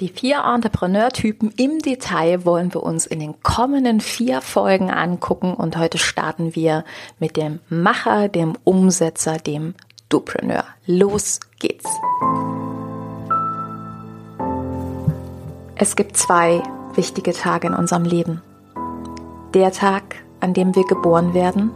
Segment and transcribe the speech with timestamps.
[0.00, 5.76] Die vier Entrepreneurtypen im Detail wollen wir uns in den kommenden vier Folgen angucken und
[5.76, 6.84] heute starten wir
[7.18, 9.74] mit dem Macher, dem Umsetzer, dem
[10.08, 10.64] Dupreneur.
[10.86, 11.84] Los geht's!
[15.76, 16.62] Es gibt zwei
[16.94, 18.40] wichtige Tage in unserem Leben.
[19.52, 21.72] Der Tag, an dem wir geboren werden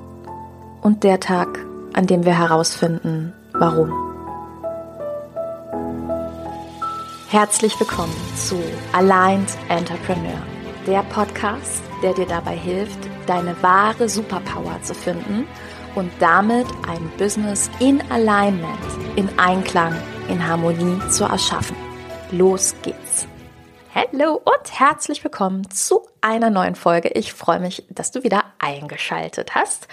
[0.80, 1.58] und der Tag,
[1.92, 4.13] an dem wir herausfinden, warum.
[7.34, 8.62] Herzlich willkommen zu
[8.92, 10.40] Aligned Entrepreneur,
[10.86, 15.48] der Podcast, der dir dabei hilft, deine wahre Superpower zu finden
[15.96, 18.78] und damit ein Business in Alignment,
[19.16, 21.74] in Einklang, in Harmonie zu erschaffen.
[22.30, 23.26] Los geht's!
[23.92, 27.08] Hallo und herzlich willkommen zu einer neuen Folge.
[27.08, 29.88] Ich freue mich, dass du wieder eingeschaltet hast.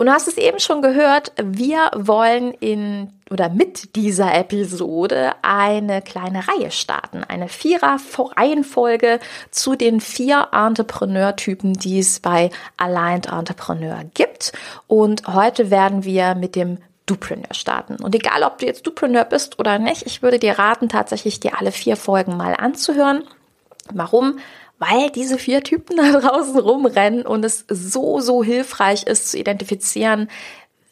[0.00, 6.00] Und du hast es eben schon gehört, wir wollen in oder mit dieser Episode eine
[6.00, 14.54] kleine Reihe starten, eine Vierer-Reihenfolge zu den vier Entrepreneur-Typen, die es bei Aligned Entrepreneur gibt.
[14.86, 17.96] Und heute werden wir mit dem Dupreneur starten.
[17.96, 21.60] Und egal, ob du jetzt Dupreneur bist oder nicht, ich würde dir raten, tatsächlich dir
[21.60, 23.22] alle vier Folgen mal anzuhören.
[23.92, 24.38] Warum?
[24.80, 30.28] Weil diese vier Typen da draußen rumrennen und es so, so hilfreich ist zu identifizieren,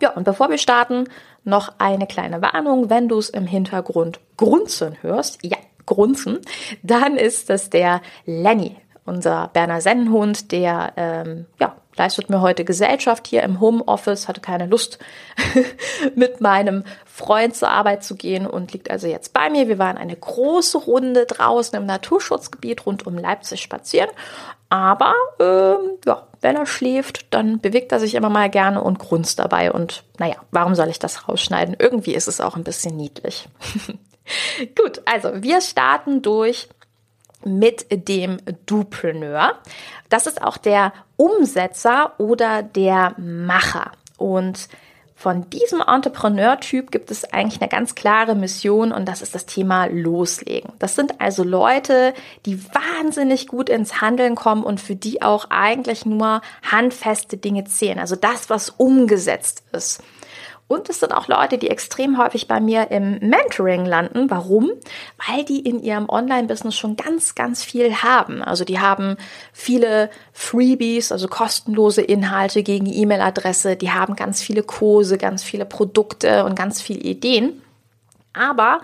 [0.00, 1.08] Ja, und bevor wir starten,
[1.44, 6.38] noch eine kleine Warnung, wenn du es im Hintergrund grunzen hörst, ja, grunzen,
[6.82, 8.76] dann ist das der Lenny,
[9.06, 14.66] unser Berner Sennenhund, der ähm, ja, leistet mir heute Gesellschaft hier im Homeoffice, hatte keine
[14.66, 14.98] Lust
[16.14, 19.68] mit meinem Freund zur Arbeit zu gehen und liegt also jetzt bei mir.
[19.68, 24.10] Wir waren eine große Runde draußen im Naturschutzgebiet rund um Leipzig spazieren.
[24.70, 29.38] Aber ähm, ja, wenn er schläft, dann bewegt er sich immer mal gerne und grunzt
[29.38, 29.72] dabei.
[29.72, 31.76] Und naja, warum soll ich das rausschneiden?
[31.78, 33.48] Irgendwie ist es auch ein bisschen niedlich.
[34.76, 36.68] Gut, also wir starten durch
[37.44, 39.54] mit dem Dupreneur.
[40.08, 43.92] Das ist auch der Umsetzer oder der Macher.
[44.16, 44.68] Und
[45.18, 49.86] von diesem Entrepreneur-Typ gibt es eigentlich eine ganz klare Mission und das ist das Thema
[49.86, 50.72] Loslegen.
[50.78, 52.14] Das sind also Leute,
[52.46, 57.98] die wahnsinnig gut ins Handeln kommen und für die auch eigentlich nur handfeste Dinge zählen.
[57.98, 60.04] Also das, was umgesetzt ist.
[60.68, 64.28] Und es sind auch Leute, die extrem häufig bei mir im Mentoring landen.
[64.28, 64.70] Warum?
[65.26, 68.42] Weil die in ihrem Online-Business schon ganz, ganz viel haben.
[68.42, 69.16] Also die haben
[69.54, 73.76] viele Freebies, also kostenlose Inhalte gegen E-Mail-Adresse.
[73.76, 77.62] Die haben ganz viele Kurse, ganz viele Produkte und ganz viele Ideen.
[78.34, 78.82] Aber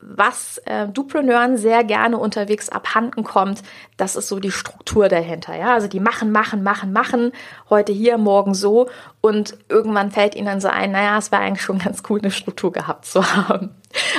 [0.00, 3.62] was äh, Dupreneuren sehr gerne unterwegs abhanden kommt,
[3.96, 5.56] das ist so die Struktur dahinter.
[5.56, 7.32] Ja, also die machen, machen, machen, machen,
[7.68, 8.88] heute hier, morgen so
[9.20, 12.30] und irgendwann fällt ihnen dann so ein, naja, es wäre eigentlich schon ganz cool, eine
[12.30, 13.74] Struktur gehabt zu haben.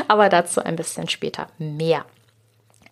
[0.07, 2.06] Aber dazu ein bisschen später mehr.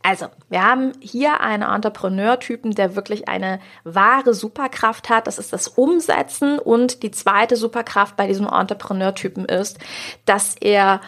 [0.03, 5.27] Also, wir haben hier einen Entrepreneur-Typen, der wirklich eine wahre Superkraft hat.
[5.27, 6.59] Das ist das Umsetzen.
[6.59, 9.79] Und die zweite Superkraft bei diesem Entrepreneur-Typen ist,
[10.23, 11.01] dass er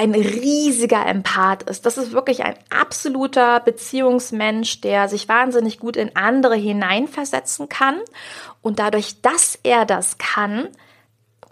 [0.00, 1.84] ein riesiger Empath ist.
[1.84, 8.00] Das ist wirklich ein absoluter Beziehungsmensch, der sich wahnsinnig gut in andere hineinversetzen kann.
[8.62, 10.68] Und dadurch, dass er das kann,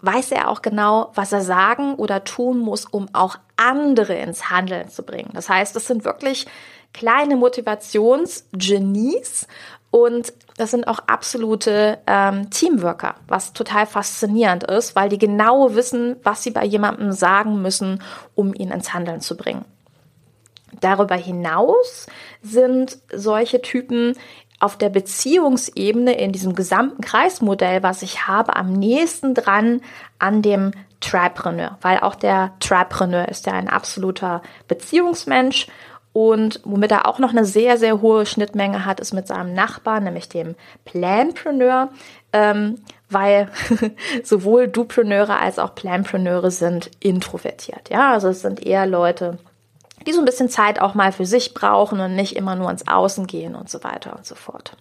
[0.01, 4.89] weiß er auch genau, was er sagen oder tun muss, um auch andere ins Handeln
[4.89, 5.29] zu bringen.
[5.33, 6.47] Das heißt, es sind wirklich
[6.93, 9.47] kleine Motivationsgenies
[9.91, 16.17] und das sind auch absolute ähm, Teamworker, was total faszinierend ist, weil die genau wissen,
[16.23, 18.03] was sie bei jemandem sagen müssen,
[18.35, 19.65] um ihn ins Handeln zu bringen.
[20.81, 22.07] Darüber hinaus
[22.41, 24.15] sind solche Typen
[24.59, 29.81] auf der Beziehungsebene in diesem gesamten Kreismodell, was ich habe, am nächsten dran
[30.19, 35.67] an dem Tripreneur, weil auch der Tripreneur ist ja ein absoluter Beziehungsmensch
[36.11, 40.03] und womit er auch noch eine sehr, sehr hohe Schnittmenge hat, ist mit seinem Nachbarn,
[40.03, 41.89] nämlich dem Planpreneur,
[42.33, 43.49] ähm, weil
[44.23, 47.89] sowohl Dupreneure als auch Planpreneure sind introvertiert.
[47.89, 49.37] Ja, also es sind eher Leute,
[50.07, 52.87] die so ein bisschen Zeit auch mal für sich brauchen und nicht immer nur ins
[52.87, 54.75] Außen gehen und so weiter und so fort.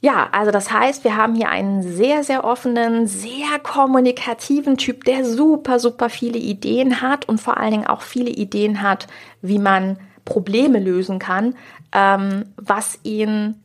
[0.00, 5.24] Ja, also das heißt, wir haben hier einen sehr, sehr offenen, sehr kommunikativen Typ, der
[5.24, 9.06] super, super viele Ideen hat und vor allen Dingen auch viele Ideen hat,
[9.40, 11.54] wie man Probleme lösen kann,
[11.92, 13.62] ähm, was ihn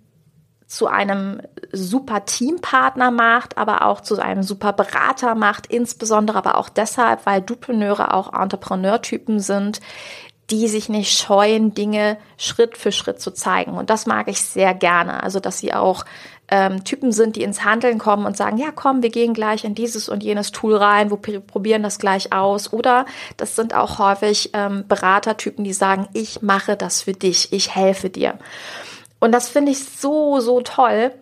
[0.68, 1.42] zu einem
[1.74, 7.42] super Teampartner macht, aber auch zu einem super Berater macht, insbesondere aber auch deshalb, weil
[7.42, 9.82] Dupreneure auch Entrepreneurtypen sind,
[10.52, 13.74] die sich nicht scheuen, Dinge Schritt für Schritt zu zeigen.
[13.74, 15.24] Und das mag ich sehr gerne.
[15.24, 16.06] Also, dass sie auch
[16.50, 19.74] ähm, Typen sind, die ins Handeln kommen und sagen, ja, komm, wir gehen gleich in
[19.74, 22.74] dieses und jenes Tool rein, wir probieren das gleich aus.
[22.74, 23.06] Oder
[23.38, 28.10] das sind auch häufig ähm, Beratertypen, die sagen, ich mache das für dich, ich helfe
[28.10, 28.38] dir.
[29.20, 31.14] Und das finde ich so, so toll,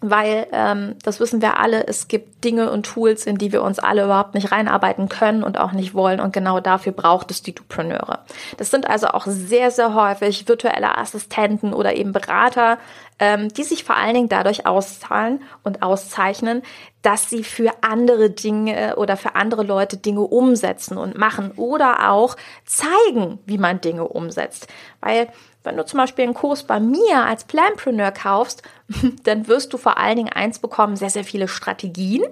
[0.00, 3.80] weil ähm, das wissen wir alle, es gibt Dinge und Tools, in die wir uns
[3.80, 7.54] alle überhaupt nicht reinarbeiten können und auch nicht wollen und genau dafür braucht es die
[7.54, 8.20] Dupreneure.
[8.58, 12.78] Das sind also auch sehr, sehr häufig virtuelle Assistenten oder eben Berater,
[13.18, 16.62] ähm, die sich vor allen Dingen dadurch auszahlen und auszeichnen,
[17.02, 22.36] dass sie für andere Dinge oder für andere Leute Dinge umsetzen und machen oder auch
[22.64, 24.68] zeigen, wie man Dinge umsetzt.
[25.00, 25.28] Weil
[25.64, 28.62] wenn du zum Beispiel einen Kurs bei mir als Planpreneur kaufst,
[29.24, 32.22] dann wirst du vor allen Dingen eins bekommen, sehr, sehr viele Strategien,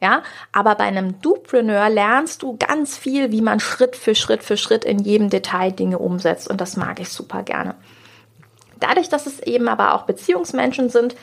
[0.00, 0.22] ja.
[0.52, 4.84] Aber bei einem Dupreneur lernst du ganz viel, wie man Schritt für Schritt für Schritt
[4.84, 6.48] in jedem Detail Dinge umsetzt.
[6.48, 7.74] Und das mag ich super gerne.
[8.78, 11.16] Dadurch, dass es eben aber auch Beziehungsmenschen sind,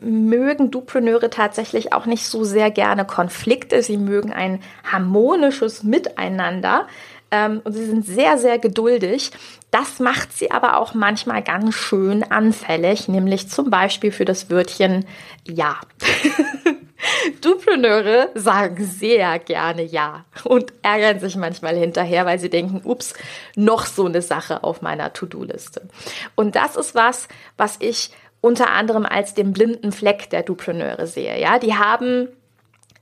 [0.00, 3.82] mögen Dupreneure tatsächlich auch nicht so sehr gerne Konflikte.
[3.82, 4.60] Sie mögen ein
[4.90, 6.86] harmonisches Miteinander
[7.34, 9.32] ähm, und sie sind sehr, sehr geduldig.
[9.72, 15.04] Das macht sie aber auch manchmal ganz schön anfällig, nämlich zum Beispiel für das Wörtchen
[15.46, 15.80] Ja.
[17.42, 23.14] Dupreneure sagen sehr gerne Ja und ärgern sich manchmal hinterher, weil sie denken, ups,
[23.56, 25.88] noch so eine Sache auf meiner To-Do-Liste.
[26.36, 28.10] Und das ist was, was ich
[28.40, 31.38] unter anderem als den blinden Fleck der Dupreneure sehe.
[31.38, 32.28] Ja, die haben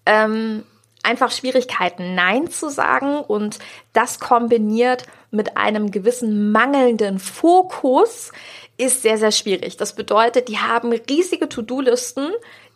[0.06, 0.64] ähm,
[1.02, 3.58] einfach Schwierigkeiten, Nein zu sagen und
[3.92, 8.32] das kombiniert mit einem gewissen mangelnden Fokus
[8.76, 9.76] ist sehr, sehr schwierig.
[9.76, 12.30] Das bedeutet, die haben riesige To-Do-Listen,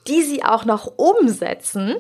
[0.07, 1.97] die sie auch noch umsetzen.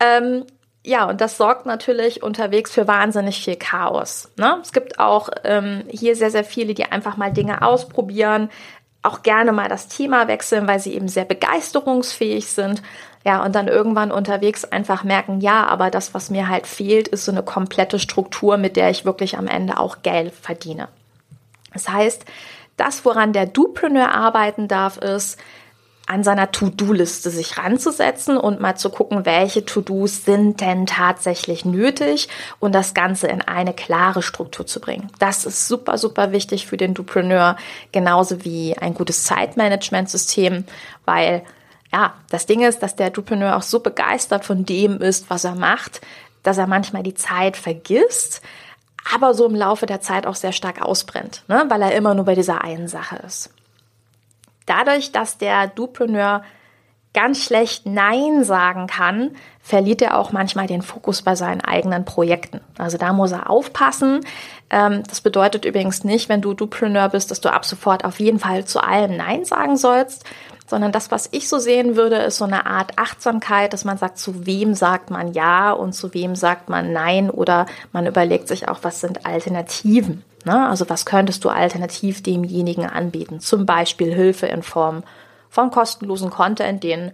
[0.00, 0.44] Ähm,
[0.84, 4.30] ja, und das sorgt natürlich unterwegs für wahnsinnig viel Chaos.
[4.36, 4.58] Ne?
[4.62, 8.50] Es gibt auch ähm, hier sehr, sehr viele, die einfach mal Dinge ausprobieren,
[9.06, 12.82] auch gerne mal das Thema wechseln, weil sie eben sehr begeisterungsfähig sind.
[13.24, 17.24] Ja, und dann irgendwann unterwegs einfach merken, ja, aber das, was mir halt fehlt, ist
[17.24, 20.88] so eine komplette Struktur, mit der ich wirklich am Ende auch Geld verdiene.
[21.72, 22.24] Das heißt,
[22.76, 25.38] das, woran der Dupreneur arbeiten darf, ist,
[26.06, 32.28] an seiner To-Do-Liste sich ranzusetzen und mal zu gucken, welche To-Dos sind denn tatsächlich nötig
[32.60, 35.10] und das Ganze in eine klare Struktur zu bringen.
[35.18, 37.56] Das ist super, super wichtig für den Dupreneur,
[37.90, 40.64] genauso wie ein gutes Zeitmanagementsystem,
[41.04, 41.42] weil
[41.92, 45.54] ja, das Ding ist, dass der Dupreneur auch so begeistert von dem ist, was er
[45.56, 46.00] macht,
[46.44, 48.42] dass er manchmal die Zeit vergisst,
[49.12, 51.64] aber so im Laufe der Zeit auch sehr stark ausbrennt, ne?
[51.68, 53.50] weil er immer nur bei dieser einen Sache ist.
[54.66, 56.42] Dadurch, dass der Dupreneur
[57.16, 59.30] ganz schlecht Nein sagen kann,
[59.62, 62.60] verliert er auch manchmal den Fokus bei seinen eigenen Projekten.
[62.76, 64.20] Also da muss er aufpassen.
[64.68, 68.38] Ähm, das bedeutet übrigens nicht, wenn du Dupreneur bist, dass du ab sofort auf jeden
[68.38, 70.24] Fall zu allem Nein sagen sollst,
[70.66, 74.18] sondern das, was ich so sehen würde, ist so eine Art Achtsamkeit, dass man sagt,
[74.18, 78.68] zu wem sagt man Ja und zu wem sagt man Nein oder man überlegt sich
[78.68, 80.22] auch, was sind Alternativen.
[80.46, 80.68] Ne?
[80.68, 83.40] Also was könntest du alternativ demjenigen anbieten?
[83.40, 85.02] Zum Beispiel Hilfe in Form
[85.50, 87.10] von kostenlosen Content, den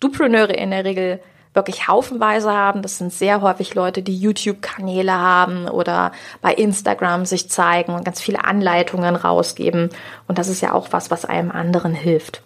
[0.00, 1.20] Dupreneure in der Regel
[1.54, 2.82] wirklich haufenweise haben.
[2.82, 8.20] Das sind sehr häufig Leute, die YouTube-Kanäle haben oder bei Instagram sich zeigen und ganz
[8.20, 9.88] viele Anleitungen rausgeben.
[10.28, 12.42] Und das ist ja auch was, was einem anderen hilft.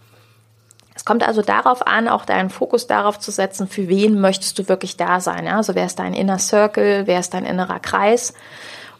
[0.94, 4.68] Es kommt also darauf an, auch deinen Fokus darauf zu setzen, für wen möchtest du
[4.68, 5.48] wirklich da sein.
[5.48, 8.34] Also wer ist dein Inner Circle, wer ist dein innerer Kreis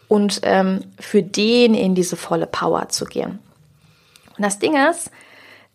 [0.08, 3.38] und ähm, für den in diese volle Power zu gehen.
[4.36, 5.10] Und das Ding ist,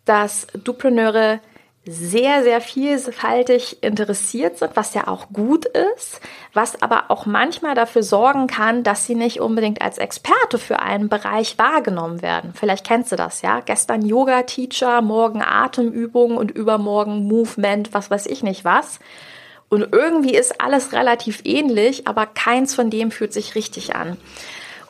[0.06, 1.40] dass Dupreneure
[1.86, 6.22] sehr, sehr vielfältig interessiert sind, was ja auch gut ist,
[6.54, 11.10] was aber auch manchmal dafür sorgen kann, dass sie nicht unbedingt als Experte für einen
[11.10, 12.54] Bereich wahrgenommen werden.
[12.56, 13.60] Vielleicht kennst du das, ja?
[13.60, 19.00] Gestern Yoga-Teacher, morgen Atemübung und übermorgen Movement, was weiß ich nicht was.
[19.74, 24.18] Und irgendwie ist alles relativ ähnlich, aber keins von dem fühlt sich richtig an.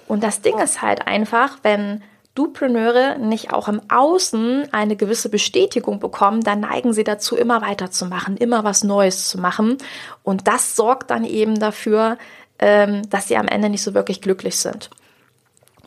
[0.10, 2.04] Und das Ding ist halt einfach, wenn
[2.36, 8.36] Dupreneure nicht auch im Außen eine gewisse Bestätigung bekommen, dann neigen sie dazu, immer weiterzumachen,
[8.36, 9.78] immer was Neues zu machen.
[10.22, 12.18] Und das sorgt dann eben dafür,
[12.60, 14.90] ähm, dass sie am Ende nicht so wirklich glücklich sind.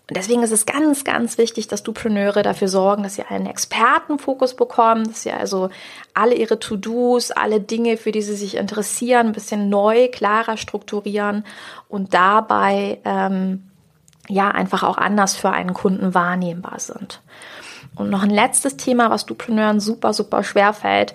[0.09, 4.55] Und deswegen ist es ganz, ganz wichtig, dass Dupreneure dafür sorgen, dass sie einen Expertenfokus
[4.55, 5.69] bekommen, dass sie also
[6.15, 11.45] alle ihre To-Dos, alle Dinge, für die sie sich interessieren, ein bisschen neu, klarer strukturieren
[11.89, 13.65] und dabei ähm,
[14.29, 17.21] ja einfach auch anders für einen Kunden wahrnehmbar sind.
[17.97, 21.15] Und noch ein letztes Thema, was Dupreneuren super, super schwer fällt.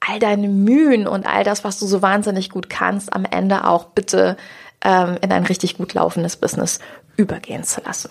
[0.00, 3.84] all deine Mühen und all das, was du so wahnsinnig gut kannst, am Ende auch
[3.84, 4.36] bitte
[4.84, 6.80] ähm, in ein richtig gut laufendes Business
[7.16, 8.10] übergehen zu lassen.